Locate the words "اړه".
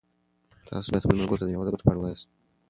1.91-1.99